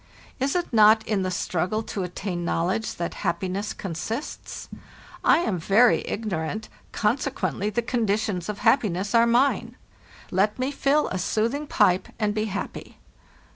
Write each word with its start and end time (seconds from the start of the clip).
Is 0.39 0.55
it 0.55 0.73
not 0.73 1.05
in 1.07 1.21
the 1.21 1.29
struggle 1.29 1.83
to 1.83 2.01
attain 2.01 2.43
knowledge 2.43 2.95
that 2.95 3.11
happi 3.21 3.51
ness 3.51 3.71
consists? 3.71 4.67
I 5.23 5.37
am 5.41 5.59
very 5.59 6.03
ignorant, 6.07 6.69
consequently 6.91 7.69
the 7.69 7.83
conditions 7.83 8.49
of 8.49 8.57
happiness 8.65 9.13
are 9.13 9.27
mine. 9.27 9.77
"Tet 10.35 10.57
me 10.57 10.71
fill 10.71 11.07
a 11.09 11.19
soothing 11.19 11.67
pipe 11.67 12.07
and 12.17 12.33
be 12.33 12.45
happy. 12.45 12.97